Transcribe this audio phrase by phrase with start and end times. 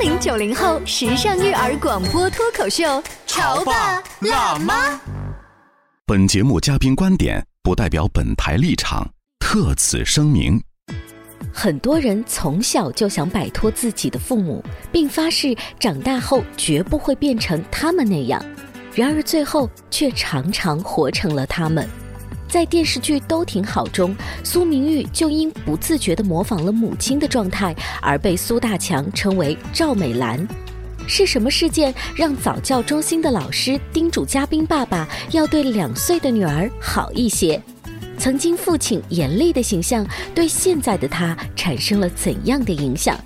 [0.00, 5.00] 零九零后时尚育儿广播脱口秀，潮爸辣妈。
[6.06, 9.04] 本节目嘉宾观点不代表本台立场，
[9.40, 10.62] 特此声明。
[11.52, 18.40] 很多人从小就想摆脱自己的父母，并发誓长大后绝不会变成他们那样，
[18.94, 21.88] 然而最后却常常活成了他们。
[22.48, 30.46] 在电视剧《都挺好》中，苏明玉就因不自觉地模仿了母亲的状态，而被苏大强称为赵美兰。
[31.06, 37.60] 是什么事件让早教中心的老师叮嘱嘉宾爸爸要对两岁的女儿好一些？
[38.18, 43.16] 曾经父亲严厉的形象对现在的他产生了怎样的影响？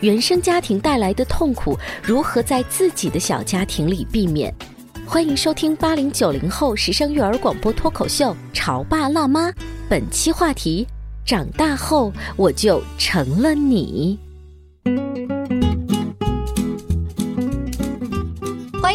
[0.00, 4.54] 原生家庭带来的痛苦如何在自己的小家庭里避免？
[5.10, 9.48] 欢迎收听八零九零后时尚育儿广播脱口秀《潮爸辣妈》，
[9.88, 10.86] 本期话题：
[11.24, 14.18] 长大后我就成了你。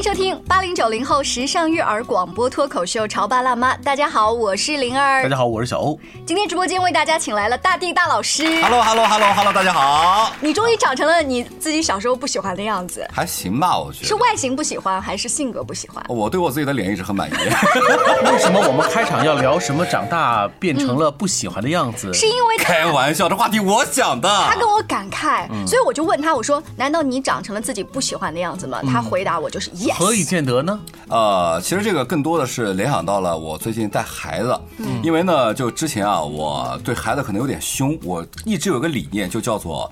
[0.03, 3.73] 迎收听八零九零后时尚育儿广播脱口秀《潮爸辣妈》。
[3.85, 5.23] 大家好，我是灵儿。
[5.23, 5.97] 大家好，我是小欧。
[6.25, 8.43] 今天直播间为大家请来了大地大老师。
[8.61, 10.33] Hello，Hello，Hello，Hello，大家好。
[10.41, 14.05] 你终于长成了你自己小时候不喜欢的样子，还行吧，我觉得。
[14.05, 16.03] 是外形不喜欢还是性格不喜欢？
[16.09, 17.33] 我对我自己的脸一直很满意。
[18.29, 22.13] 为什么我们开场要聊什么长大变成了不喜欢的样子？
[22.13, 24.27] 是因为开玩笑，这话题我想的。
[24.49, 29.92] 他跟我感慨，所以我就问他，我说：“难道你长成了自己不喜欢的样子吗？”他回答我就是 yes。
[29.93, 30.79] 何以见得呢？
[31.07, 34.59] 呃，其实这个更多的是联想到了我最近带孩子，
[35.03, 39.89] 因为呢，就之前啊，我对孩子可能有点凶，我一直有个理念，就叫做。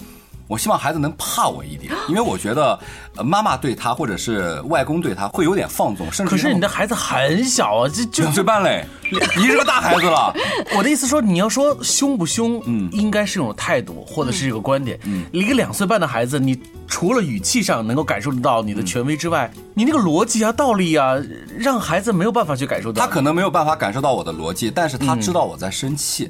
[0.48, 2.78] 我希望孩子能怕我一点，因为我觉得，
[3.11, 8.86] 呃妈妈对他或者是外公对他会有点放纵，甚至可是你的孩子很小啊，这就两岁半嘞，
[9.38, 10.34] 你是个大孩子了。
[10.78, 15.00] 我的意思说，你要说凶不凶，嗯应该是一种态度或者是一个观点。
[15.31, 21.16] 一个两岁半的孩子，你除了语气上能够感受得到你的权威之外，你那个逻辑啊、道理啊，
[21.58, 23.02] 让孩子没有办法去感受到。
[23.02, 26.30] 他可能没有办法感受到我的逻辑，但是他知道我在生气，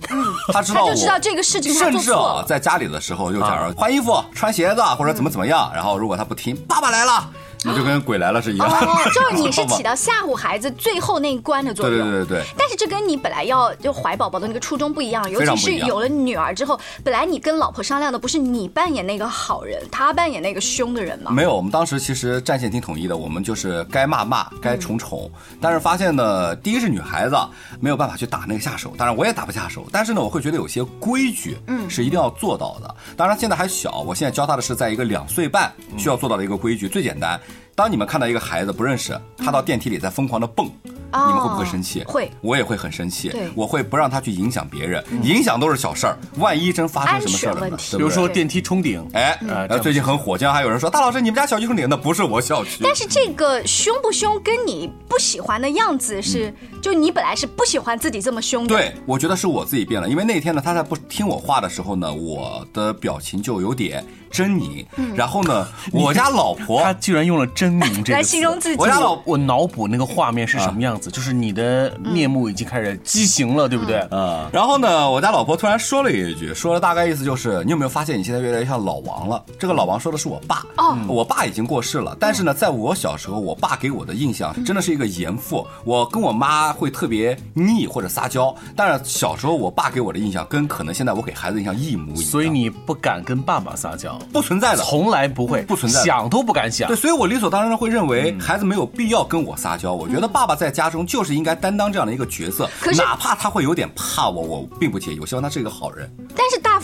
[0.51, 2.45] 他知道我他就知道这个事情他甚至啊，做错了。
[2.47, 7.29] 在家里的时候就假如换衣服、穿鞋子或者怎么怎么样，然后如果他不听，爸爸来了，
[7.63, 8.67] 那就跟鬼来了是一样。
[8.67, 11.97] 哦， 就是你是起到吓唬孩子最后那一关的作用。
[11.97, 12.45] 对对对对。
[12.57, 21.31] 但是这跟你本来要就怀宝宝的那个初衷不一样，尤其是有了女儿之后，本来你跟老婆商量的不是你扮演那个好人，她扮演那个凶的人吗？
[21.31, 25.29] 没有，我们当时其实战线挺统一的，我们就是该骂骂，该宠宠。
[25.61, 27.35] 但是发现呢，第一是女孩子
[27.79, 29.85] 没有办法去打那个下手，当然我也打不下手。
[29.91, 32.95] 但是呢，我会觉得有些规矩，嗯，是一定要做到的。
[33.15, 37.39] 当然现在还小，我现在教他的是在一个两岁半需要做到的一个规矩，最简单。
[37.73, 40.69] 当你们看到一个孩子不认识，他到电梯里在疯狂的蹦。
[41.13, 42.03] 哦你们会不会生气？
[42.05, 43.49] 会我也会很生气对。
[43.55, 52.79] 我会不让他去影响别人，影响都是小事儿，万一真发生什么事儿了呢比如说电梯冲顶，哎，嗯然后最近很火，经常还有人说大老师，你们家小区冲顶，那不是我小区。
[52.83, 58.75] 但是这个凶不凶跟你不喜欢的样子是，就你本来是不喜欢自己这么凶的。
[58.75, 64.85] 嗯对，我觉得是我自己变了，因为那天呢，他在不听我话的时候呢，我的表情就有点狰狞。
[64.97, 68.87] 嗯然后呢， 我家老婆她居然用了狰狞这个来形容自己我。
[68.87, 73.99] 家老我脑补那个画面是什么样子，就是你的面目已经开始畸形了，对不对？
[74.11, 79.43] 啊，然后呢，我家老婆突然说了一句，说了大概意思就是，你有没有发现你现在越来越像老王了？
[79.57, 94.83] 这个老王说的是我爸，哦我爸已经过世了，但是呢，在我小时候，我爸给我的印象真的是一个严父，我跟我妈会特别腻或者撒娇，但是小时候我爸给我的印象跟可能现在我给孩子印象一模一样，所以你不敢跟爸爸撒娇，不存在的。
[94.83, 96.97] 从来不会，不存在想都不敢想对，。
[96.97, 99.93] 所以我理所当然的会认为孩子没有必要跟我撒娇。
[99.93, 105.19] 我觉得爸爸在家中就是应该担当这样的一个角色，可哪怕他会有点怕我，我并不介意。
[105.19, 106.11] 我希望他是一个好人。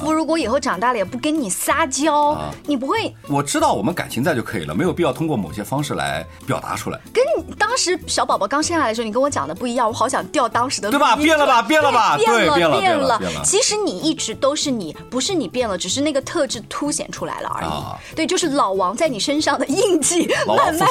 [0.06, 2.54] 如果以后长大了也不跟你撒娇，啊。
[2.66, 11.16] 你不会我知道我们感情在就可以了，没有必要通过某些方式来表达出来，跟你当时小宝宝刚生下来的时候，你跟我讲的不一样，我好想调当时的对吧？
[11.16, 11.62] 变了吧？
[11.62, 12.18] 变了吧？
[12.18, 13.18] 变了变变了。
[13.18, 17.68] 变了其实你一直都是你，不是你变了，只是那个特质凸显出来了而已。
[17.68, 17.98] 啊。
[18.16, 20.76] 对，就是老王在你身上的印记慢慢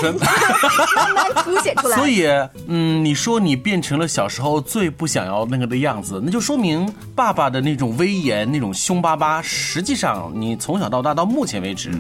[0.97, 1.97] 慢慢凸显出来。
[1.97, 2.27] 所以，
[2.67, 11.91] 嗯，你说你变成了小时候最不想要那个的样子，那就说明爸爸的那种威严、那种凶巴巴，实际上你从小到大到目前为止，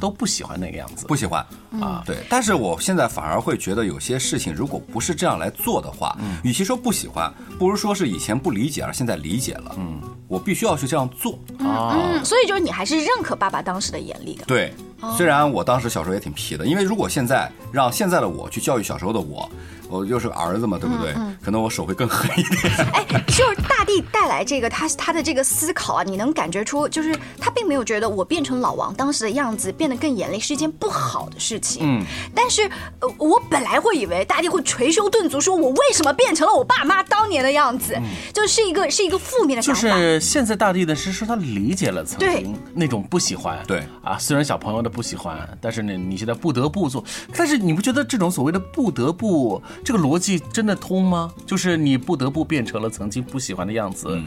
[0.00, 1.06] 都不喜欢那个样子。
[1.06, 1.44] 不喜欢
[1.80, 2.02] 啊。
[2.06, 9.74] 对，但是我现在反而会觉得有些事情如果不是这样来做的话，与其说不喜欢，不如说是以前不理解而现在理解了。
[9.78, 11.38] 嗯，我必须要去这样做。
[11.58, 14.44] 啊，嗯，所以就是你还是认可爸爸当时的严厉的。
[14.46, 14.72] 对，
[15.16, 19.50] 虽然我当时小时候也挺皮的，因为如果现在让现在的我去教育小时候的我，
[19.88, 21.14] 我又是个儿子嘛，对不对？
[21.42, 22.72] 可能我手会更狠一点。
[22.92, 31.82] 哎，就是大地带来这个他他的这个思考啊，你能感觉出，就是他并没有觉得我变成老王当时的样子变得更严厉是一件不好的事情。
[31.84, 32.04] 嗯，
[32.34, 32.62] 但是
[33.00, 37.96] 呃，我本来会以为大地会捶胸顿足，说我为什么变成了我爸妈当年的样子，
[38.32, 39.82] 就是一个是一个负面的想法。
[39.82, 47.04] 就是现在大地的是说他理解了曾经那种不喜欢，对啊，虽然小朋友的不喜欢，但是呢，你现在不得不做，
[47.36, 51.32] 但是你不觉得这种所谓的不得不这个逻辑真的通吗？
[51.46, 54.20] 就是你不得不变成了曾经不喜欢的样子，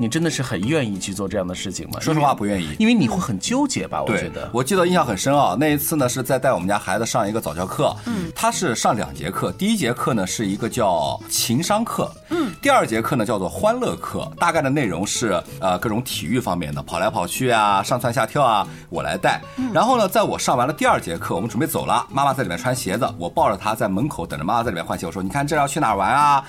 [0.00, 1.98] 你真的是很愿意去做这样的事情吗？
[1.98, 2.68] 说实话，不愿意。
[2.78, 4.00] 因为你会很纠结吧？
[4.00, 5.56] 我觉得，，我记得印象很深啊。
[5.58, 19.42] 那一次呢是在带我们家孩子上一个早教课，嗯，他是上两节课，第一节课呢是一个叫情商课，嗯，第二节课呢叫做欢乐课，大概的内容是呃各种体育方面的，跑来跑去啊，上蹿下跳啊，我来带。
[19.74, 26.44] 然后呢，在我上完了第二节课，我们准备走了，妈妈在里面穿鞋子，我抱着她在门口等着妈妈在里面换鞋，我说你看这要去哪儿玩啊？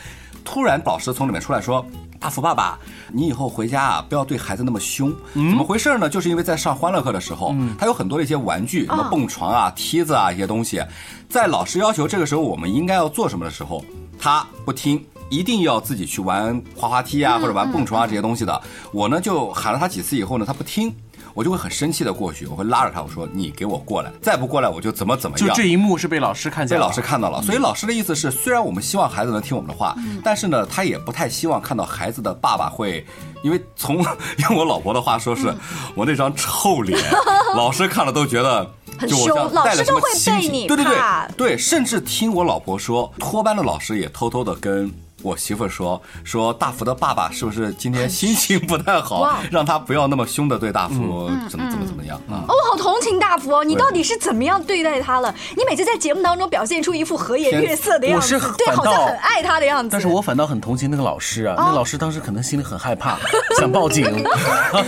[0.52, 1.86] 突然老师从里面出来说。
[2.20, 2.78] 大福爸爸，
[3.14, 5.10] 你以后回家啊，不要对孩子那么凶。
[5.34, 6.10] 怎么回事呢？
[6.10, 10.84] 就是因为在上欢乐课的时候，他有很多的一些玩具，什么蹦床啊、梯子啊一些东西，
[11.30, 13.82] 在老师要求这个时候我们应该要做什么的时候，
[14.20, 15.02] 他不听。
[15.30, 18.62] 一定要自己去玩滑滑梯啊，或者玩蹦床啊这些东西的。
[18.92, 20.92] 我呢就喊了他几次以后呢，他不听，
[21.40, 25.48] 我就会很生气的过去，我会拉着他，我说你给我过来，再不过来我就怎么怎么样。
[25.48, 33.06] 就这一幕是被老师看见，被老师看到了，所以老师的意思是，虽然我们希望孩子能听我们的话，但是呢，他也不太希望看到孩子的爸爸会，
[33.42, 34.04] 因为从
[34.50, 35.56] 用我老婆的话说是，
[35.96, 37.00] 我那张臭脸，
[37.56, 38.70] 老师看了都觉得。
[38.98, 40.96] 很就我像凶老带了什么师都会亲戚被你对对对
[41.38, 44.92] 对，甚至听我老婆说，托班的老师也偷偷的跟
[45.22, 52.46] 我媳妇说，说大福的爸爸是不是今天心情不太好，让他不要那么凶的对大福怎么怎么怎么样啊？
[52.48, 53.64] 哦，我好同情大福哦！
[53.64, 55.34] 你到底是怎么样对待他了？
[55.56, 59.90] 你每次在节目当中表现出一副和颜悦色的样子对，好像很爱他的样子。
[59.92, 63.18] 但是我反倒很同情那个老师啊，那老师当时可能心里很害怕，
[63.58, 64.06] 想报警。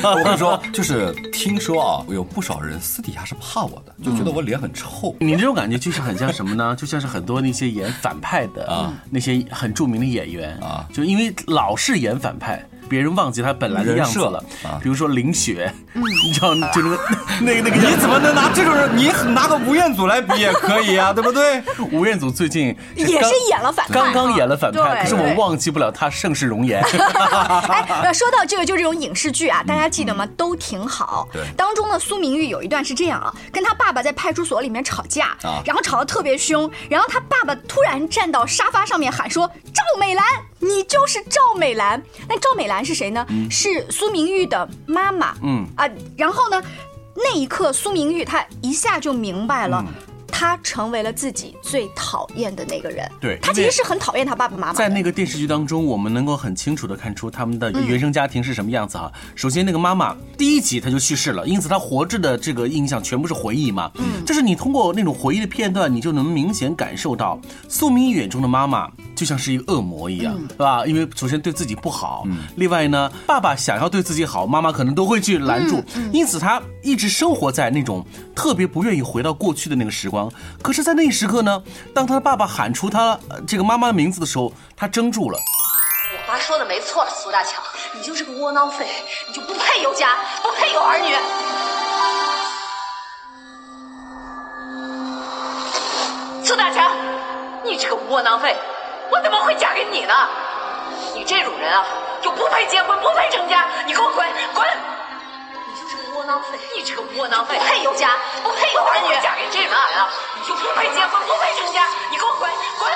[0.04, 5.16] 我跟你说，就是听说啊，有不少人私底下是怕我的，就觉得我脸很臭。
[5.19, 6.75] 你这种感觉就是很像什么呢？
[6.77, 12.64] 就像是很多那些演反派的啊那些很著名的演员啊就因为老是演反派。
[12.92, 14.44] 别人忘记他本来的样子了
[14.84, 16.82] 比如说林雪，你知道，就
[17.40, 18.90] 那个那个 那个，你怎么能拿这种人？
[18.98, 21.64] 你拿个吴彦祖来比也可以啊， 对不对？
[21.94, 26.84] 吴彦祖最近也是演了反派刚刚演了反派，对可是我忘记不了他盛世容颜。
[27.72, 30.28] 哎，那说到这个，就这种影视剧啊，大家记得吗？
[30.36, 31.26] 都挺好。
[31.32, 40.26] 对当中呢，苏明玉有一段是这样啊，跟他爸爸在派出所里面吵架，啊然后吵得特别凶，然后他爸爸突然站到沙发上面喊说：“赵美兰，
[40.60, 43.25] 你就是赵美兰。”那赵美兰是谁呢？
[43.50, 45.36] 是苏明玉的妈妈。
[45.44, 46.62] 嗯啊，然后呢，
[47.16, 49.83] 那一刻苏明玉她一下就明白了。
[49.88, 49.94] 嗯
[50.31, 53.10] 他成为了自己最讨厌的那个人。
[53.19, 54.74] 对他其实是很讨厌他爸爸妈妈。
[54.74, 59.12] 在那个电视剧当中，我们能够很清楚的看出他们的原生家庭是什么样子哈。
[59.36, 63.92] 首先，那个妈妈第一集她就去世了，因此她活着的这个印象全部是回忆嘛。
[63.95, 70.86] 嗯，就是你通过那种回忆的片段，你就能明显感受到苏明玉眼中的妈妈就像是一个恶魔一样，对吧？
[70.86, 72.25] 因为首先对自己不好，
[72.56, 78.06] 另外呢，爸爸想要对自己好，妈妈可能都会去拦住，因此他一直生活在那种
[78.36, 80.31] 特别不愿意回到过去的那个时光。
[80.62, 81.62] 可是，在那一时刻呢，
[81.94, 85.38] 当他的爸爸喊出他这个妈妈的名字的时候，他怔住了。
[86.13, 87.62] 我妈说的没错，苏大强，
[87.94, 88.88] 你就是个窝囊废，
[89.28, 91.16] 你就不配有家，不配有儿女。
[96.44, 96.91] 苏大强，
[97.63, 98.56] 你这个窝囊废，
[99.12, 100.13] 我怎么会嫁给你呢？
[101.15, 101.86] 你这种人啊，
[102.22, 104.90] 就不配结婚，不配成家，你给我滚滚！
[106.22, 112.48] 窝囊废，你这个窝囊废，不配有家，不配有儿女，嫁给这种人啊，你就不配结婚，不配成家，你给我滚
[112.78, 112.94] 滚！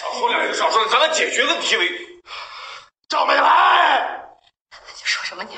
[0.00, 1.92] 少说两句，少说，咱俩解决问题为。
[3.08, 4.20] 赵美兰，
[4.72, 5.56] 你说什么你？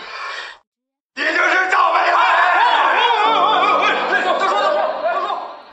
[1.14, 2.52] 你就是赵美兰。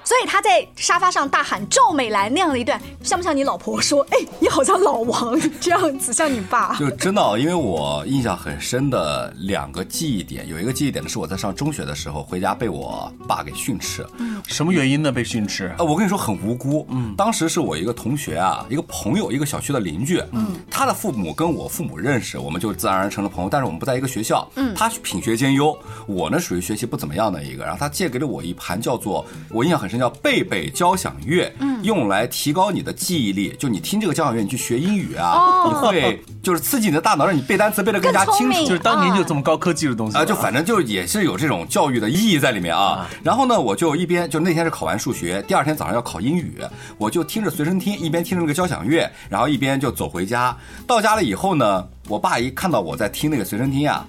[0.05, 4.01] 所以他在沙发上大喊“赵美兰”那样的一段，像不像你老婆说？
[4.09, 6.75] 哎，你好像老王这样子，像你爸。
[6.81, 14.03] 就真的啊，因为我印象很深的两个记忆点，有一个记忆点呢是我在上中学的时候回家被我爸给训斥。
[14.47, 15.11] 什么原因呢？
[15.11, 15.71] 被训斥？
[15.77, 16.87] 呃，我跟你说很无辜。
[16.89, 20.19] 嗯，当时是我一个同学啊，一个朋友，一个小区的邻居。
[20.31, 23.49] 嗯，他的父母跟我父母认识，我们就自然而然成了朋友。
[23.51, 24.49] 但是我们不在一个学校。
[24.55, 25.77] 嗯，他品学兼优，
[26.07, 27.63] 我呢属于学习不怎么样的一个。
[27.63, 33.53] 然后他借给了我一盘叫做我印象很深叫《贝贝交响乐，用来提高你的记忆力。
[33.59, 38.65] 就你听这个交响乐，你去学英语啊，哦你会就是刺激你的大脑，让你背单词背得更加清楚。
[38.65, 43.05] 就是当年就这么高科技的东西啊，了就反正就也是有这种教育的意义在里面啊。
[43.21, 46.61] 然后呢，我就一边就那天是考完数学，第二天早上要考英语，
[46.97, 50.55] 我就听着随身听，一边听着那个交响乐，然后一边就走回家。
[50.87, 54.05] 到家了以后呢，我爸一看到我在听那个随身听呀，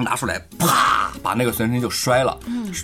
[0.04, 2.38] 拿出来啪把那个随身听就摔了，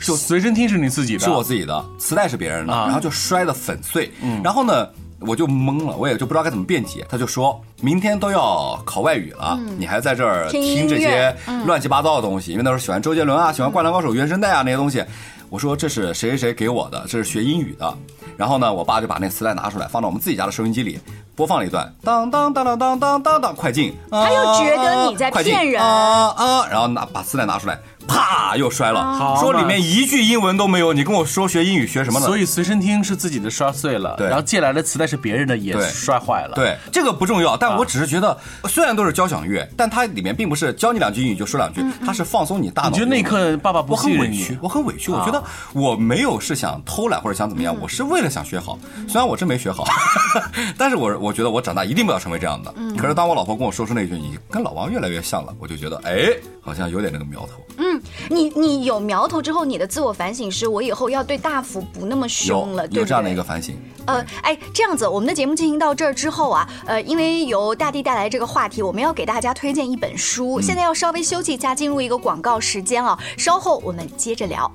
[0.04, 4.11] 就随身听是你自己的，是我自己的，磁带是别人的，啊然后就摔得粉碎。
[4.44, 4.88] 然后呢，
[5.20, 7.06] 我就懵了，我也就不知道该怎么辩解。
[7.08, 15.04] 他就说明天都要考外语了，你还在这儿听这些乱七八糟的东西，因为那时候喜欢周杰伦啊，喜欢《灌篮高手》原声带啊那些东西。
[15.49, 17.96] 我说这是谁谁谁给我的，这是学英语的。
[18.37, 21.00] 然后呢，我爸就把那磁带拿出来，放到我们自己家的收音机里，
[21.35, 23.97] 播放了一段当当当当当当当当，快进。
[24.11, 26.66] 他又觉得你在骗人啊啊！
[26.69, 30.92] 然后拿把磁带拿出来，啪又摔了，好说里面一句英文都没有。
[30.92, 32.26] 你跟我说学英语学什么呢？
[32.26, 42.90] 所以随身听是自己的摔碎了，对然后借来的磁带是别人的也摔坏了，，对，这个不重要，但我只是觉得，虽然都是交响乐，但它里面并不是教你两句英语就说两句，它是放松你大脑。
[42.90, 45.10] 你觉得那一刻爸爸不我很委屈，我很委屈。
[45.10, 48.78] 我觉得我没有是想偷懒或者想怎么样，我是为了想学好。
[49.08, 49.84] 虽然我真没学好，
[50.78, 52.72] 但是我我觉得我长大一定不要成为这样的。
[52.96, 56.28] 可是当我老婆跟我说出那句“你跟老王越来越像了”，我就觉得哎，
[56.60, 57.62] 好像有点那个苗头。
[58.28, 63.76] 你你有苗头之后，你的自我反省是我以后要对大福不那么凶了，对不有有这样的一个反省。
[64.06, 74.70] 呃，哎，这样子，我们的节目进行到这儿之后啊，呃，因为由大地带来这个话题，我们要给大家推荐一本书，现在要稍微休息一下，进入一个广告时间啊，稍后我们接着聊。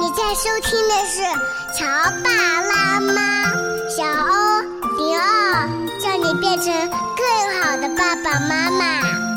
[0.00, 1.22] 你在收听的是
[1.76, 1.86] 《乔
[2.22, 2.30] 爸
[2.62, 3.52] 拉妈》，
[3.96, 4.60] 小欧
[4.96, 5.68] 零二，
[5.98, 6.72] 叫你变成
[7.16, 9.27] 更好的爸爸妈妈。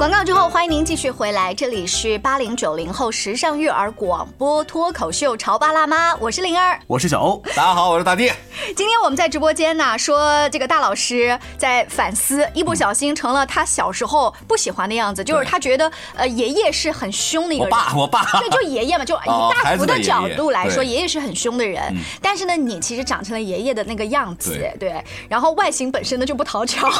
[0.00, 6.80] 广告之后，欢迎您继续回来，这里是八零九零后时尚育儿广播脱口秀《潮爸辣妈》，我是灵儿。
[6.86, 8.32] 我是小欧，大家好，我是大地。
[8.74, 17.70] 今天我们在直播间呢，说这个大老师在反思，一不小心成了他小时候不喜欢的样子，就是他觉得呃爷爷是很凶的一个人。
[17.70, 21.94] 我爸，我爸，对，就爷爷嘛，就以哦大福的角度来说，爷爷是很凶的人。
[22.22, 25.04] 但是呢，你其实长成了爷爷的那个样子，对。
[25.28, 26.90] 然后外形本身呢就不讨巧，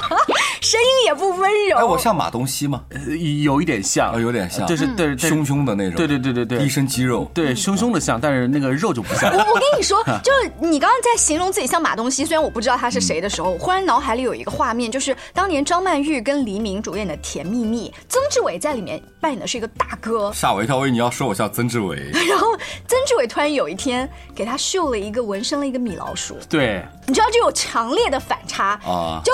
[0.62, 1.76] 声音也不温柔。
[1.76, 2.82] 哎，我像马东锡吗？
[2.90, 3.00] 呃
[3.42, 4.12] 有一点像。
[4.12, 5.28] 啊，，有点像，就是对对。
[5.28, 6.64] 凶凶的那种，对对对对对。
[6.64, 7.30] 一身肌肉。
[7.34, 9.32] 对凶凶的像，但是那个肉就不像。
[9.32, 9.38] 我。
[9.38, 21.96] 我跟你说， 就是你刚刚在形容自己像马东锡，虽然我不知道他是谁的时候，我忽然脑海里有一个画面，就是当年张曼玉跟黎明主演的《甜蜜蜜》，曾志伟在里面扮演的是一个大哥，吓我一跳，我以为你要说我像曾志伟。
[22.28, 22.48] 然后
[22.86, 29.32] 曾志伟突然有一天给他绣了一个纹身了一个米老鼠，对，你知道这有强烈的反差啊就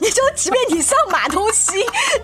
[0.00, 1.72] 你就即便你像马东锡，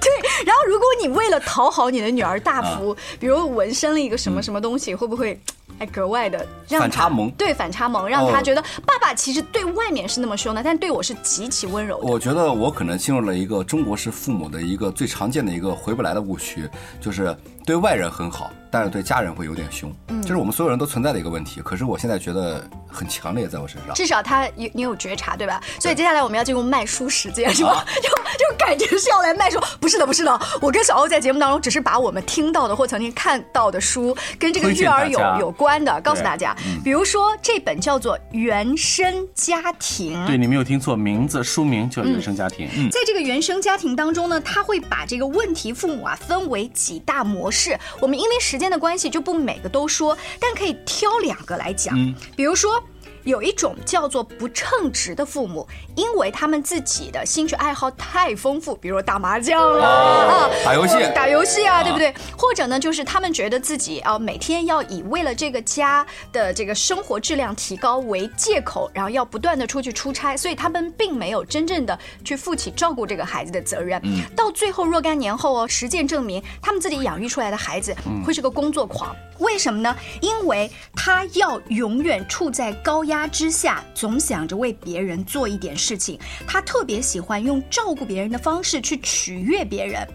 [0.00, 0.10] 对，
[0.44, 5.40] 然后如果你为了讨好你的女儿大福，啊比如纹身了一个什么什么东西，会不会？
[5.78, 12.06] 哎，格外的让他反差萌对反差萌，让他哦觉得爸爸其实对外面是那么凶的，但对我是极其温柔的。
[12.06, 16.68] 我觉得我可能进入了一个中国式父母的一个最常见的一个回不来的误区，
[16.98, 19.92] 就是对外人很好，但是对家人会有点凶。
[20.08, 21.60] 嗯，这是我们所有人都存在的一个问题。
[21.60, 23.94] 可是我现在觉得很强烈，在我身上。
[23.94, 25.60] 至少他有你有觉察，对吧？
[25.78, 27.72] 所以接下来我们要进入卖书时间，是吧？
[27.72, 30.40] 啊就就感觉是要来卖书，不是的，不是的。
[30.60, 36.54] 我跟小欧在节目当中只是把我们听到的或曾经看到的书跟这个育儿有有关的告诉大家。
[36.84, 42.66] 比如说这本叫做《原生家庭》，对你没有听错，名字书名叫《原生家庭》。
[42.76, 47.78] 嗯，在这个原生家庭当中呢，他会把这个问题父母啊分为几大模式。
[48.00, 51.96] 我们因为时间的关系就不每个都说，但可以挑两个来讲。
[52.36, 52.82] 比如说。
[53.26, 55.66] 有一种叫做不称职的父母，
[55.96, 62.14] 因为他们自己的兴趣爱好太丰富，比如说打麻将啦、啊，打游戏打游戏啊，对不对？
[62.38, 74.00] 或者呢，就是他们觉得自己啊每天要以为了这个家的这个生活质量提高为借口，然后要不断的出去出差，所以他们并没有真正的去负起照顾这个孩子的责任。
[74.36, 77.92] 到最后若干年后哦，实践证明他们自己养育出来的孩子
[78.24, 79.14] 会是个工作狂。
[79.38, 79.94] 为什么呢？
[80.20, 86.20] 因为他要永远处在高压他之下，总想着为别人做一点事情。
[86.46, 90.06] 他特别喜欢用照顾别人的方式去取悦别人，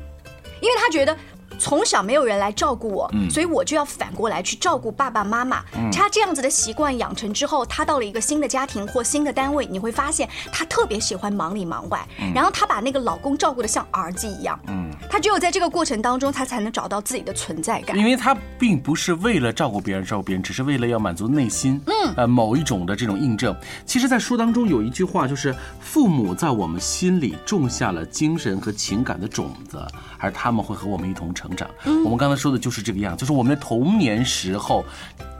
[0.61, 1.17] 因为他觉得。
[1.59, 5.63] 从小没有人来照顾我，所以我就要反过来去照顾爸爸妈妈。
[5.91, 14.59] 他这样子的习惯养成之后，他到了一个新的家庭或新的单位，你会发现他特别喜欢忙里忙外，然后他把那个老公照顾的像儿子一样。
[15.09, 17.97] 他只有在这个过程当中，他才能找到自己的存在感。
[17.97, 23.55] 因为他并不是为了照顾别人照顾别人，只是为了要满足内心，嗯，呃，某一种的这种印证。
[23.85, 29.85] 其实，在书当中有一句话，就是父母在我们心里种下了精神和情感的种子，
[30.17, 31.69] 而他们会和我们一同成长。
[32.03, 34.85] 我们刚才说的就是这个样，就是我们的童年时候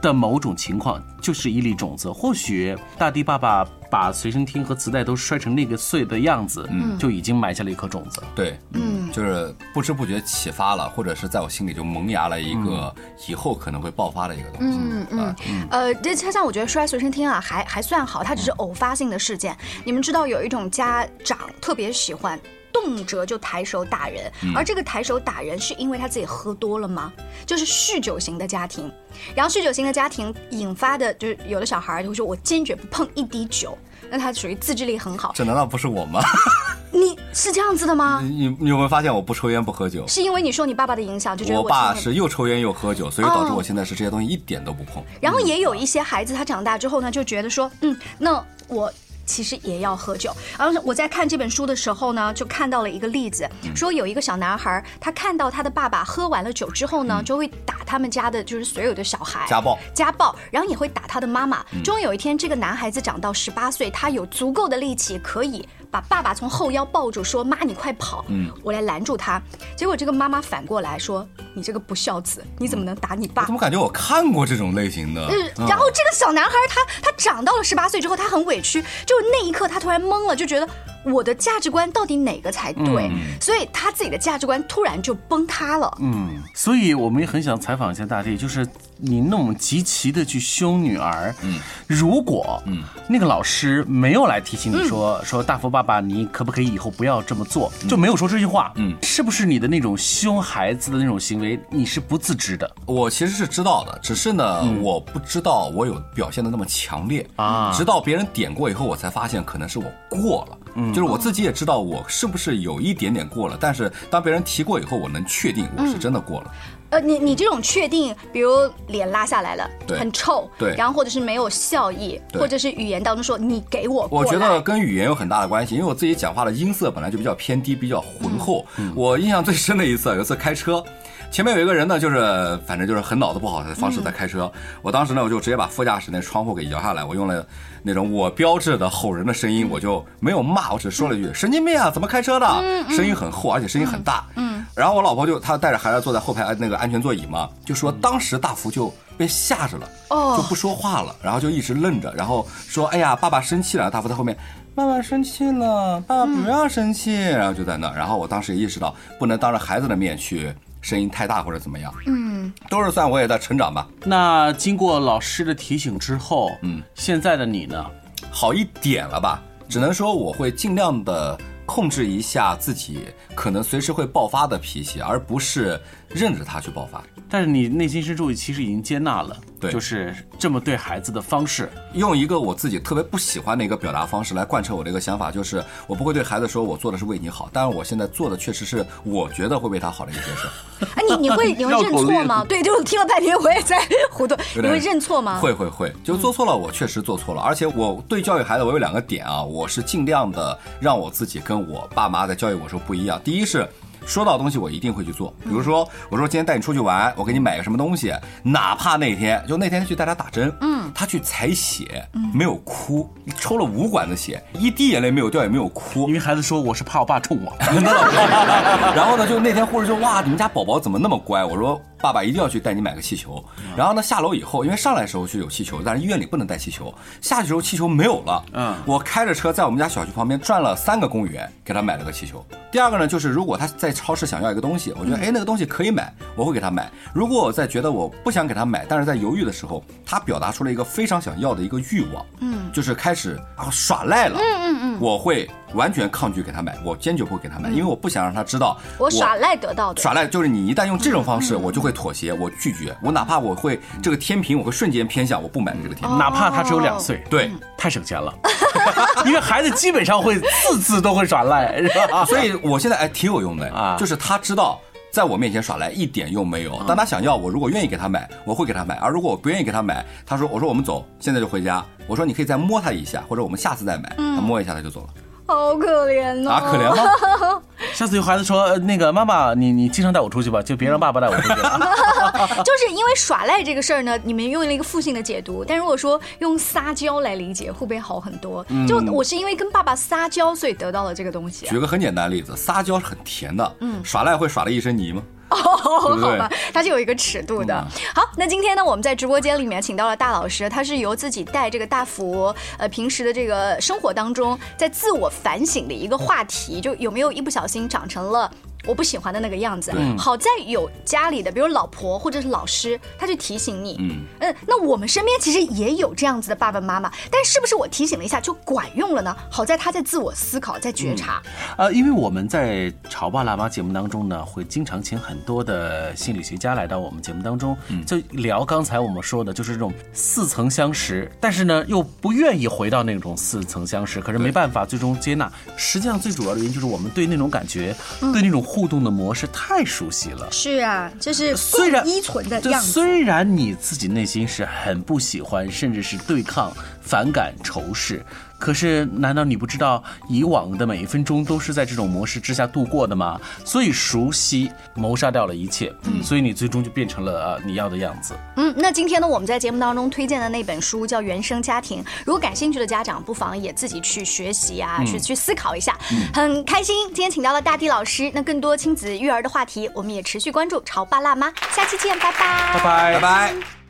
[0.00, 2.10] 的某种情况，就是一粒种子。
[2.10, 8.22] 或许大地爸爸把随身听和磁带都摔成那个碎的样子，嗯，就已经埋下了一颗种子。
[8.34, 12.92] 对，嗯，就是不知不觉启发了，或者是在我心里就萌芽了一个
[13.28, 14.78] 以后可能会爆发的一个东西。
[14.78, 15.34] 嗯嗯，
[15.70, 19.56] 呃，这恰恰我觉得摔随身听啊，还还算好，它只是偶发性的事件。
[19.84, 22.40] 你们知道有一种家长特别喜欢。
[22.72, 27.12] 动辄就抬手打人，而这个抬手打人是因为他自己喝多了吗？
[27.46, 28.90] 就是酗酒型的家庭，
[29.34, 33.76] 然后酗酒型的家庭引发的，就是有的小孩就会说：“我坚决不碰一滴酒。”
[34.10, 35.32] 那他属于自制力很好。
[35.34, 36.20] 这难道不是我吗？
[36.92, 38.20] 你是这样子的吗？
[38.22, 40.06] 你你有没有发现我不抽烟不喝酒？
[40.06, 45.02] 是因为你受你爸爸的影响，就觉得我爸是又抽烟又喝酒，所以导致我现在是这些东西一点都不碰。
[45.20, 48.92] 然后也有一些孩子，他长大之后呢，就觉得说：“嗯，那我。”
[49.32, 50.30] 其实也要喝酒。
[50.58, 61.64] 然后我在看这本书的时候呢，就看到了一个例子，说有一个小男孩，他看到他的爸爸喝完了酒之后呢，就会打他们家的，就是所有的小孩，家暴，家暴，然后也会打他的妈妈。
[61.82, 65.66] 终于有一天，这个男孩子长到十八岁，他有足够的力气可以。
[65.92, 69.40] 把爸爸从后腰抱住，说：“妈，你快跑，嗯我来拦住他。”
[69.76, 75.20] 结果这个妈妈反过来说：“你这个不孝子，你怎么能打你爸？”怎么感觉我看过这种类型的？
[75.28, 80.68] 嗯然后这个小男孩他他长到了十八岁之后，他很委屈，就那一刻他突然懵了，就觉得。
[81.04, 83.10] 我的价值观到底哪个才对？
[83.40, 85.92] 所以他自己的价值观突然就崩塌了。
[86.00, 88.64] 嗯，所以我们也很想采访一下大地，就是
[89.04, 97.72] 你那么极其的去凶女儿，嗯，如果嗯那个老师没有来提醒你说说大福爸爸，你可不可以以后不要这么做？
[97.88, 102.70] 就没有说这句话，嗯，是不是你的那种凶孩子的那种行为，你是不自知的？
[102.86, 107.28] 我其实是知道的，只是呢，我不知道我有表现的那么强烈。
[107.34, 110.58] 啊，直到别人点过以后，我才发现可能是我过了。
[110.74, 116.54] 嗯，就是我自己也知道我是不是有一点点过了，但是当别人提过以后，我能确定我是真的过了。
[116.90, 118.50] 呃，你你这种确定，比如
[118.88, 128.66] 脸拉下来了，对，很臭，对，然后或者是没有笑意，或者是语言当中说你给我，我觉得跟语言有很大的关系，因为我自己讲话的音色本来就比较偏低，比较浑厚。
[128.94, 130.84] 我印象最深的一次，有一次开车。
[131.32, 134.52] 前面有一个人呢，就是反正就是很脑子不好的方式在开车。
[134.82, 137.42] 我当时呢，我就直接把副驾驶那窗户给摇下来，我用了
[137.82, 142.46] 那种我标志的吼人的声音，我就没有骂，我只说了一句“神经病啊，怎么开车的？”
[142.94, 144.26] 声音很厚，而且声音很大。
[144.36, 144.62] 嗯。
[144.76, 154.36] 然后我老婆就她带着孩子坐在后排那个安全座椅嘛，就说当时大福就被吓着了，哦，就不说话了，然后就一直愣着，然后说：“哎呀，爸爸生气了。”大福在后面
[154.76, 160.54] ：“爸爸生气了，爸爸不要生气。”然后就在那，然后我当时也意识到不能当着孩子的面去。
[160.82, 161.94] 声音太大或者怎么样？
[162.06, 163.88] 嗯，都是算我也在成长吧。
[164.04, 167.82] 那经过老师的提醒之后，嗯，现在的你呢，
[168.30, 169.42] 好一点了吧？
[169.68, 175.80] 只能说我会尽量的控制一下自己可能随时会爆发的脾气，而不是
[176.14, 177.02] 任着他去爆发。
[177.28, 179.36] 但是你内心深处其实已经接纳了。
[179.58, 190.48] 对，就是这么对孩子的方式，用一个我自己特别不喜欢的一个表达方式来贯彻我这个想法，就是我不会对孩子说我做的是为你好，但是我现在做的确实是我觉得会为他好的一件事。
[190.96, 192.44] 哎， 你你会你会认错吗？
[192.48, 194.34] 对，就是听了半天我也在糊涂。
[194.56, 195.38] 你会认错吗？
[195.38, 203.18] 会会会，就做错了，我确实做错了，而且我对教育孩子我有两个点啊，我是尽量的让我自己跟我爸妈在教育我时候不一样。
[203.24, 203.66] 第一是。
[204.06, 205.32] 说到东西，我一定会去做。
[205.42, 208.12] 比如说，我说今天带你出去玩，我给你买个什么东西，
[208.42, 217.52] 哪怕那天就那天去带他打针，嗯，他去采血，没有哭，抽了五管子血，一滴眼泪没有掉，也没有哭，因为孩子说我是怕我爸冲我。
[218.94, 221.44] 然后呢，就那天护士就哇，你们家宝宝怎么那么乖？
[221.44, 221.80] 我说。
[222.02, 223.42] 爸爸一定要去带你买个气球，
[223.76, 226.92] 然后呢，下楼以后，因为上来的时候就有气球，但是医院里不能带气球。
[227.20, 232.44] 下去时候气球没有了，嗯，我开着车在我们家小区旁边转了三个公园，给他买了个气球。
[232.72, 236.90] 第二个呢，就是如果他在超市想要一个东西，我觉得哎那个东西可以买，我会给他买。
[237.14, 245.48] 如果我在觉得我不想给他买，但是在犹豫的时候，他表达出了一个非常想要的一个欲望，嗯，就是开始啊耍赖了，嗯嗯嗯，我会。
[245.74, 250.02] 完全抗拒给他买，我坚决不会给他买，因为我不想让他知道我耍赖得到的。
[250.02, 258.32] 耍赖就是你一旦用这种方式，我就会妥协，我拒绝，我哪怕我会这个天平，我会瞬间偏向，我不买这个天平，哪怕他只有两岁，对，太省钱了，
[259.26, 262.24] 因为孩子基本上会次次都会耍赖，是吧？
[262.26, 264.78] 所以我现在哎挺有用的啊，就是他知道
[265.10, 275.08] 在我面前耍赖一点用没有，当他想要我如果愿意给他买，我会给他买，而如果我不愿意给他买，他说我说我们走，现在就回家，我说你可以再摸他一下，或者我们下次再买，他摸一下他就走了。
[275.52, 276.60] 好可怜啊！
[276.70, 277.60] 可怜吗？
[277.92, 281.78] 下次有孩子说，呃那个妈妈，你你经常带我出去吧，就别让爸爸带我出去了。
[282.64, 288.64] 就是因为耍赖这个事儿呢，你们用了一个负性的解读，但如果说用撒娇来理解，会不会好很多？
[288.88, 291.78] 就我是因为跟爸爸撒娇，所以得到了这个东西、啊举。
[291.78, 295.22] 个很简单的例子，撒娇是很甜的，嗯，耍赖会耍了一身泥吗？
[295.52, 297.74] 哦，好吧，它是有一个尺度的。
[298.14, 308.50] 好，那今天呢，我们在直播间里面请到了大老师，他是由自己带这个大福，呃，平时的这个生活当中，在自我反省的一个话题，就有没有一不小心长成了。
[308.86, 314.22] 我不喜欢的那个样子，好在有家里的，比如老婆或者是老师，他就提醒你，嗯。
[314.40, 319.36] 嗯，那我们身边其实也有这样子的爸爸妈妈，但是不是我提醒了一下就管用了呢？
[319.50, 321.40] 好在他在自我思考，在觉察，
[321.76, 335.50] 呃，因为我们在《潮爸辣妈》节目当中呢，会经常请很多的心理学家来到我们节目当中，就聊刚才我们说的，就是这种似曾相识，但是呢又不愿意回到那种似曾相识，可是没办法最终接纳。
[335.76, 340.50] 实际上最主要的原因就是我们对那种感觉，对那种互动的模式太熟悉了。
[340.50, 342.90] 是啊，这是虽然依存的这样子。
[342.90, 348.24] 虽然你自己内心是很不喜欢，甚至是对抗、反感、仇视，
[348.62, 353.40] 可是难道你不知道以往的每一分钟都是在这种模式之下度过的吗？
[353.64, 358.36] 所以熟悉谋杀掉了一切，嗯所以你最终就变成了呃你要的样子。
[358.54, 365.98] 嗯，那今天呢，我们在节目当中推荐的那本书叫《原生家庭》，如果感兴趣的家长，不妨也自己去学习啊，去去思考一下。
[366.32, 373.81] 很开心，今天请到了大地老师，那更多亲子育儿的话题，我们也持续关注《潮爸辣妈》，下期见，拜拜，拜拜拜拜。